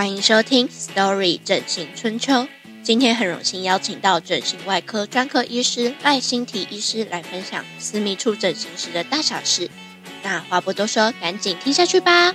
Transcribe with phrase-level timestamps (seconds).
[0.00, 2.32] 欢迎收听《Story 整形春秋》。
[2.82, 9.68] 今天很荣幸邀请到整形外科专科医师赖欣缇医师来分享私密处整形时的大小事。
[10.22, 12.34] 那话不多说，赶紧听下去吧。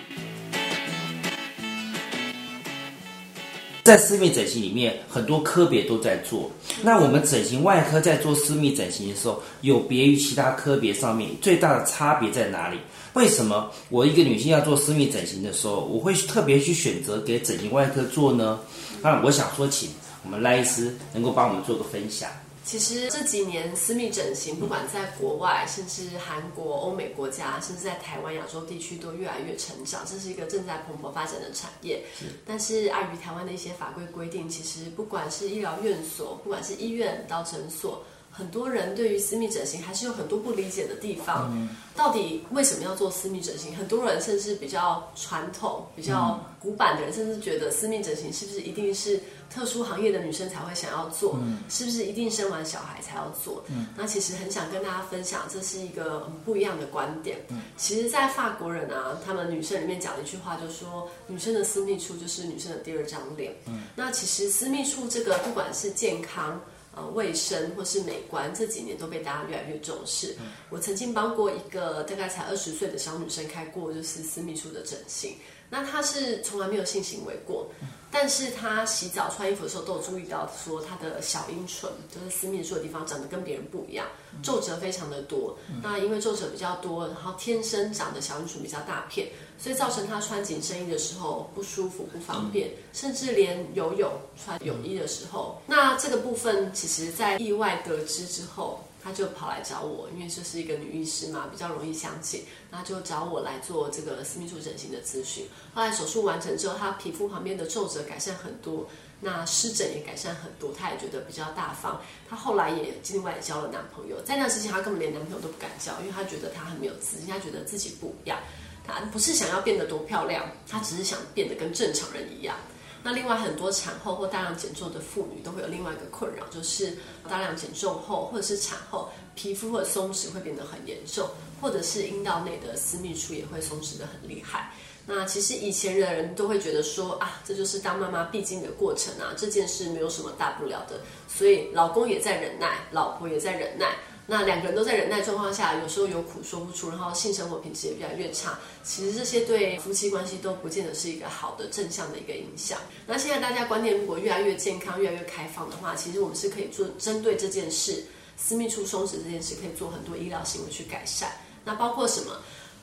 [3.86, 6.50] 在私密整形里面，很多科别都在做。
[6.82, 12.80] 那我们整形外科在做私密整形的时候，有别于其他科别上面最大的差别在哪里？
[13.14, 18.59] 为什么我一个女性要做私密整形的时候，我会特别去选择给整形外科做呢？
[19.04, 19.88] 那我想说，请
[20.23, 22.28] 我们赖医师能够帮我们做个分享。
[22.66, 30.04] 其实这几年私密整形，不管在国外，甚至韩国、欧美国家，甚至在台湾、亚洲地区，都越来越成长。
[30.04, 32.04] 这是一个正在蓬勃发展的产业。
[32.44, 38.04] 但是碍于台湾的一些法规规定，其实不管是医疗院所，不管是医院到诊所。
[38.38, 43.73] 很多人对于私密整形还是有很多不理解的地方，到底为什么要做私密整形？
[43.77, 51.39] 很多人甚至比较传统、比较古板的人，甚至觉得私密整形是不是一定是特殊行业的女生才会想要做？
[51.69, 53.64] 是不是一定生完小孩才要做？
[53.95, 57.38] 那其实很想跟大家分享，这是一个不一样的观点。
[57.77, 63.55] 其实，在法国人啊，他们女生里面讲的一句话，就是说女生的私密处就是女生的第二张脸。
[63.95, 66.59] 那其实私密处这个，不管是健康。
[66.96, 70.36] 呃，卫生或是美观这几年都被大家越来越重视。
[70.70, 75.36] 我曾经帮过一个大概才二十岁的小女生开过就是私密处的整形，
[75.76, 77.70] 那他是从来没有性行为过。
[78.12, 84.08] 但是他洗澡穿衣服的时候都有注意到，说他的小阴唇就是私密处的地方长得跟别人不一样，
[84.42, 85.58] 皱褶非常的多。
[85.84, 89.28] 那因为皱褶比较多，然后天生长的小阴唇比较大片，
[89.59, 94.10] 所以造成他穿紧身衣的时候不舒服、不方便，甚至连游泳
[94.42, 98.80] 穿泳衣的时候，那这个部分其实在意外得知之后。
[99.06, 105.45] 他就跑来找我，因为这是一个女医师嘛，比较容易相信，那就找我来做这个私密处整形的咨询。
[105.75, 108.88] 后来手术完成之后，她皮肤旁边的皱褶改善很多，
[109.22, 112.02] 那湿疹也改善很多，她也觉得比较大方。
[112.27, 118.39] 她后来也另外也交了男朋友，在那之前她根本连男朋友都不敢交，因为她觉得她很没有自信，她觉得自己不一样，
[118.83, 122.58] 她不是想要变得多漂亮，她只是想变得跟正常人一样。
[123.05, 126.98] 那另外很多产后或大量减重的妇女都会有另外一个困扰，就是
[127.30, 131.30] 大量减重后或者是产后皮肤或松弛会变得很严重，
[131.62, 134.71] 或者是阴道内的私密处也会松弛的很厉害。
[135.06, 143.95] 那其实以前的人都会觉得说啊，这就是当妈妈必经的过程啊，这件事没有什么大不了的，所以老公也在忍耐，老婆也在忍耐。
[144.27, 148.57] 那两个人都在忍耐状况下，有时候有苦说不出，然后性生活品质也越来越差。
[148.83, 152.80] 其实这些对夫妻关系都不见得是一个好的正向的一个影响。
[153.06, 158.03] 那现在大家观念如果越来越健康、越来越开放的话，其实我们是可以做针对这件事，
[158.36, 161.31] 私密处松弛这件事，可以做很多医疗行为去改善。
[161.63, 162.36] 那包括什么？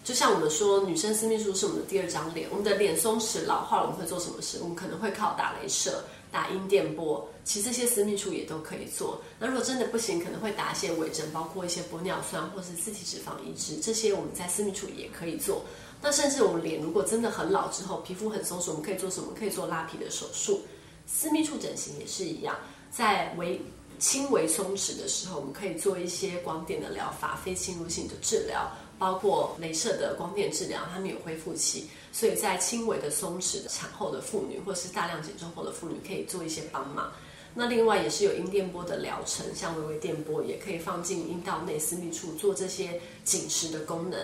[0.04, 4.58] 就像我们说，女生私密处是我们的第二张脸，我们的脸松弛老化了，我们会做什么事？
[4.60, 6.04] 我们可能会靠打镭射。
[6.32, 9.20] 打阴电波，其实这些私密处也都可以做。
[9.38, 15.62] 那如果真的不行，可能会打一些微针，包括一些玻尿酸或是自体脂肪移植，这些我们在私密处也可以做。
[16.00, 19.32] 那甚至我们脸如果真的很老之后，皮肤很松弛，我们可以做什么？
[19.38, 20.62] 可以做拉皮的手术。
[21.06, 22.56] 私密处整形也是一样，
[22.90, 23.60] 在微
[23.98, 28.68] 轻微松弛的时候，我们可以做一些光电的疗法，非侵入性的治疗。
[28.98, 37.10] 包括镭射的光电治疗，它们有恢复期，所以在轻微的松弛的产后的妇女，或是大量减重后的妇女，可以做一些帮忙。
[37.54, 44.18] 那另外也是有阴电波的疗程，像微微电波，也可以放进阴道内私密处做这些紧实的功能。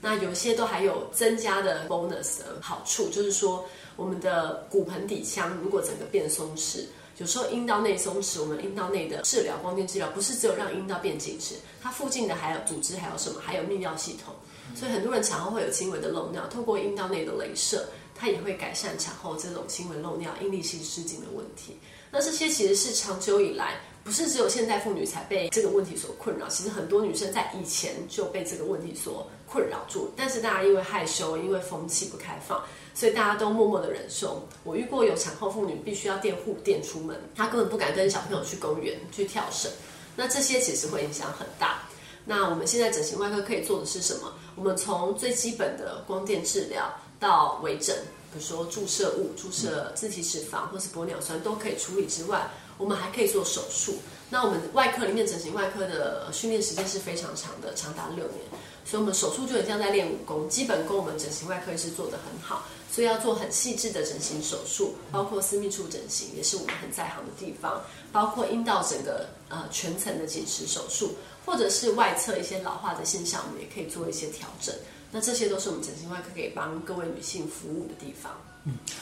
[0.00, 3.64] 那有些都还有增加的 bonus 的好处，就是说
[3.96, 6.84] 我们的骨盆底腔如果整个变松弛。
[7.18, 13.40] 有时候阴道内松弛，我们阴道内的治疗光电治疗不是只有让阴道变紧实，它附近的还有组织，还有什么？
[13.40, 14.34] 还有泌尿系统。
[14.74, 21.76] 所以很多人产后会有轻微的漏尿，透过阴道内的镭射，它也会改善产后这种轻微漏尿、阴利性失禁的问题。
[22.10, 32.62] 那这些其实是长久以来，不是只有现代妇女才被这个问题所困扰，其实很多女生在以前就被这个问题所困扰住，但是大家因为害羞，因为风气不开放。
[32.96, 34.46] 所以大家都默默的忍受。
[34.62, 39.68] 我遇过有产后妇女必须要垫护垫出门，她根本不敢跟小朋友去公园去跳绳。
[40.14, 41.82] 那这些其实会影响很大。
[42.24, 44.32] 那我们现在整形外科可以做的是什么？
[44.56, 47.94] 我们从最基本的光电治疗到微整，
[48.32, 52.48] 比如说注射物、注射自体脂肪或是玻尿酸都可以处理之外，
[52.78, 53.98] 我们还可以做手术。
[54.30, 58.40] 那我们外科里面整形外科的训练时间是非常长的，长达六年。
[58.86, 62.64] 所以，我们手术就很像在练武功，基本功我们整形外科医师做得很好。
[62.90, 67.82] 所以要做很细致的整形手术，包括私密处整形，也是我们很在行的地方。
[68.12, 74.74] 包括阴道整个呃全层的紧实手术，或者是外侧一些老化的现象，我们也可以做一些调整。
[75.10, 78.32] 那这些都是我们整形外科可以帮各位女性服务的地方。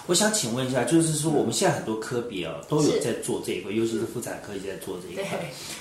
[0.07, 5.39] 我想请问一下，就是说我们现在很多科别哦都有在做这一块，尤其是妇产科也在做这一块。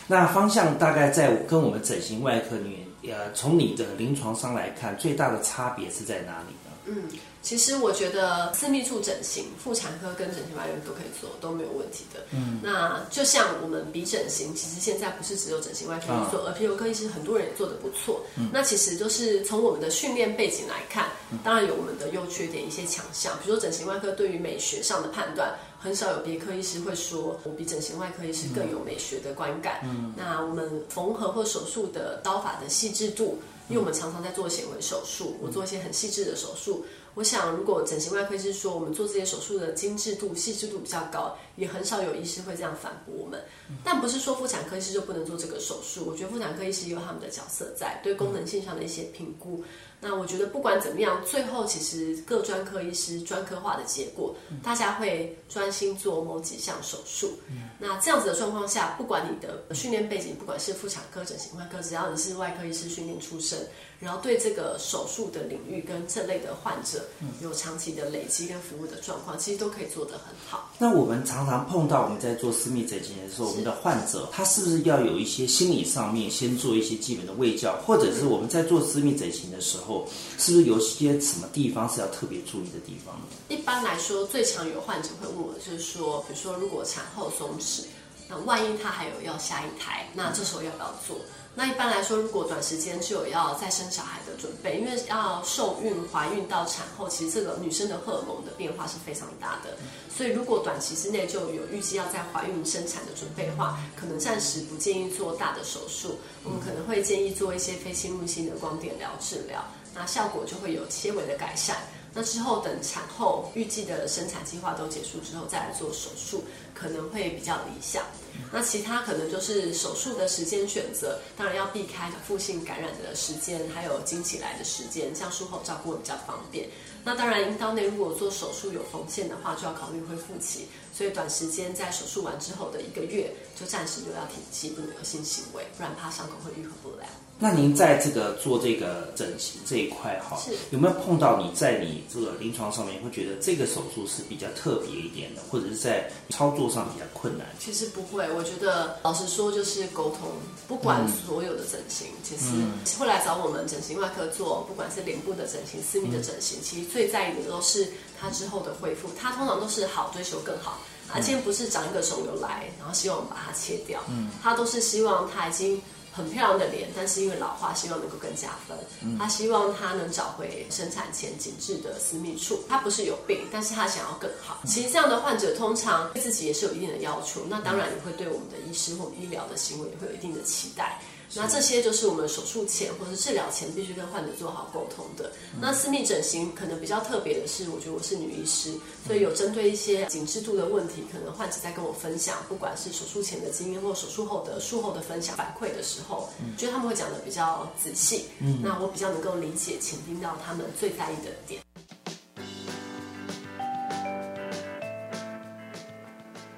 [0.07, 6.70] 那方向大概在跟我们整形外科里面，呃，从你的临床上来看，最大的差别是在哪里呢？
[6.85, 7.09] 嗯，
[7.43, 12.21] 其实我觉得私密处整形、妇产科跟整形外科都可以做，都没有问题的。
[12.31, 18.21] 嗯，那就像我们鼻整形，其实现在不是只有整形外科医做，而皮肤科医师很多人也做的不错。
[18.35, 21.09] 嗯，那其实就是从我们的训练背景来看，
[21.43, 23.33] 当然有我们的优缺点、一些强项。
[23.43, 29.81] 比如说整形外科对于美学上的判断，很少有别科医师会说我比整形外科医师更有美学的观感。
[29.83, 33.39] 嗯，那我们缝合或手术的刀法的细致度。
[33.71, 36.85] 因为我们常常在做显微手术，我做一些很细致的手术。
[37.13, 43.41] 我想，如果整形外科医师说我们做这些手术的精致度、细致度比较高，也很少有医师会这样反驳我们。
[43.83, 49.63] 但不是说妇产科医师就不能做这个手术，我觉得妇产科医师也有他们的角色在，对功能性上的一些评估。
[50.03, 57.39] 那我觉得不管怎么样，最后其实各专科医师专科化的结果，大家会专心做某几项手术。
[57.77, 63.59] 那这样子的状况下，不管你的训练背景，不管是妇产科、整形外科，只要你是外科医师训练出身，
[64.01, 67.05] 然后对这个手术的领域跟这类的患者
[67.39, 70.71] 有长期的累积跟服务的状况，其实都可以做得很好。
[70.79, 80.07] 那我们常常碰到我们在做私密整形的时候，我们的患者他是不是要有一些心理上面先做一些基本的卫教，或者是我们在做私密整形的时候，
[80.39, 83.25] 是不是有些什么地方是要特别注意的地方呢？
[83.49, 87.83] 一般来说，最常有患者会问我，就是说，比如说如果产后松弛，
[88.27, 91.17] 那万一他还有要下一胎，那这时候要不要做？
[91.53, 99.75] 那一般来说，如果短时间就有要再生小孩的准备，因为要受孕、怀孕到产后，其实这个女生的荷尔蒙的变化是非常大的，
[100.15, 109.61] 所以如果短期之内就有预计要在怀孕生产的准备的话，可能暂时不建议做大的手术，我们可能会建议做一些非侵入性的光电疗治疗，
[109.93, 111.75] 那效果就会有些微的改善。
[112.13, 116.43] 那之后等产后预计的生产计划都结束之后再来做手术，
[116.73, 118.03] 可能会比较理想。
[118.51, 126.67] 那其他可能就是手术的时间选择，当然要避开腹性感染的时间，还有经期来的时间，这样术后照顾比较方便。
[127.03, 137.05] 那当然，阴道内如果做手术有缝线的话，就要考虑恢复期，所以短时间在手术完之后的一个月，就暂时就要停机，不能有性行为，不然怕伤口会愈合不了。
[137.43, 147.47] 那您在这个做这个整形这一块哈是，有没有碰到你在你这个临床上面会觉得这个手术是比较特别一点的，或者是在操作上比较困难？
[147.59, 150.29] 其实不会，我觉得老实说就是沟通，
[150.67, 157.87] 不管所有的整形，其实会来找我们整形外科做，不管是脸部的整形、私密的整形，其实最在意的都是
[158.19, 160.79] 他之后的恢复，他通常都是好追求更好。
[161.11, 165.81] 他今天不是长一个肿瘤来，然后希望把它切掉，嗯他都是希望他已经
[166.13, 168.77] 很漂亮的脸，但是因为老化，希望能够更加分。
[169.17, 172.63] 他希望他能找回生产前紧致的私密处。
[172.69, 174.61] 他不是有病，但是他想要更好。
[174.65, 181.01] 其实这样的患者通常对自己也是有一定的要求，那当然也会对我们的医师或医疗的行为也会有一定的期待。
[181.33, 185.31] 那这些就是我们手术前或者治疗前必须跟患者做好沟通的。
[185.61, 188.73] 那私密整形可能比较特别的是，我觉得我是女医师，
[189.07, 198.25] 所以有针对一些紧致度的问题，可能患者在跟我分享，不管是手术前的经验或手术后的术后的分享反馈的时候，觉得他们会讲的比较仔细。
[198.39, 201.61] 嗯，那我比较能够理解、倾听到他们最在意的点。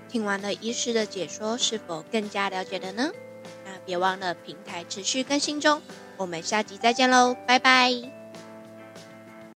[0.10, 3.12] 听完了医师的解说，是否更加了解了呢？
[3.86, 5.82] 别忘了平台持续更新中，
[6.18, 8.23] 我们下集再见喽，拜拜。